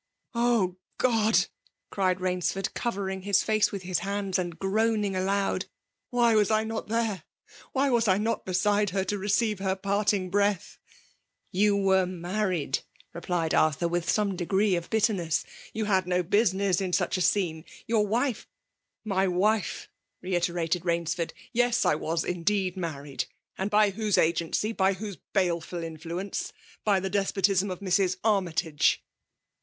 [0.33, 0.77] Oh!
[0.97, 1.45] God!"
[1.93, 5.67] criad 'BamdSoxd, eoTering hia fiice with his haiids> and groaning aloud;"
[6.09, 7.25] why was I not there
[7.73, 10.79] 1 Why was I not besidfi her> to receive her parting breath!"
[11.51, 12.79] You were married,''
[13.13, 17.63] replied Arthiff, with some degree o£ bitterness;" you had no ness in such a scene.
[17.85, 18.47] Your wife
[19.05, 19.85] —"'*i£jwifer
[20.23, 23.25] reiterated Bains&rd: '^yei I was indeed married!
[23.55, 26.51] And by whose agency f <^y whose baleful mflnence?
[26.83, 28.17] By the despy potimn of Mrs.
[28.23, 29.03] Armytage!